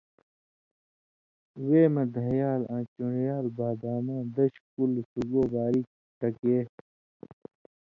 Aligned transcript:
وے 1.65 1.81
مہ 1.93 2.03
دھیال 2.15 2.61
آں 2.73 2.83
چُن٘ڑیۡ 2.93 3.25
رال 3.33 3.47
بادامہ 3.57 4.15
دش 4.35 4.53
کُلہۡ 4.73 5.05
سُگو 5.11 5.41
باریک 5.51 5.87
ٹکے 6.19 6.57